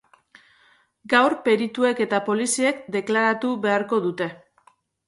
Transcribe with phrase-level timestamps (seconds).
[1.13, 4.35] Gaur, perituek eta poliziek deklaratu beharko dute.